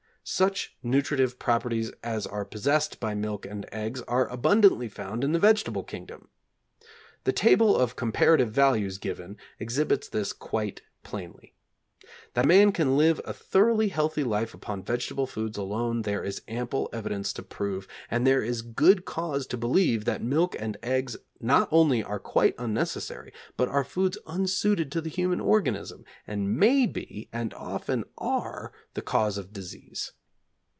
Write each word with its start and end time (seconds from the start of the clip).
Such 0.23 0.77
nutritive 0.83 1.39
properties 1.39 1.91
as 2.03 2.27
are 2.27 2.45
possessed 2.45 2.99
by 2.99 3.15
milk 3.15 3.43
and 3.47 3.67
eggs 3.71 4.01
are 4.03 4.27
abundantly 4.29 4.87
found 4.87 5.23
in 5.23 5.31
the 5.31 5.39
vegetable 5.39 5.83
kingdom. 5.83 6.29
The 7.23 7.33
table 7.33 7.75
of 7.75 7.95
comparative 7.95 8.51
values 8.51 8.99
given, 8.99 9.37
exhibits 9.59 10.07
this 10.07 10.31
quite 10.31 10.83
plainly. 11.03 11.55
That 12.33 12.45
man 12.47 12.71
can 12.71 12.97
live 12.97 13.19
a 13.25 13.33
thoroughly 13.33 13.89
healthy 13.89 14.23
life 14.23 14.53
upon 14.53 14.83
vegetable 14.83 15.27
foods 15.27 15.57
alone 15.57 16.01
there 16.03 16.23
is 16.23 16.41
ample 16.47 16.89
evidence 16.93 17.31
to 17.33 17.43
prove, 17.43 17.87
and 18.09 18.25
there 18.25 18.41
is 18.41 18.61
good 18.61 19.03
cause 19.05 19.45
to 19.47 19.57
believe 19.57 20.05
that 20.05 20.23
milk 20.23 20.55
and 20.57 20.77
eggs 20.81 21.17
not 21.41 21.67
only 21.71 22.01
are 22.03 22.19
quite 22.19 22.55
unnecessary, 22.57 23.33
but 23.57 23.67
are 23.67 23.83
foods 23.83 24.17
unsuited 24.27 24.91
to 24.93 25.01
the 25.01 25.09
human 25.09 25.39
organism, 25.41 26.03
and 26.25 26.57
may 26.57 26.85
be, 26.85 27.29
and 27.33 27.53
often 27.53 28.03
are, 28.17 28.71
the 28.93 29.01
cause 29.01 29.37
of 29.37 29.51
disease. 29.53 30.13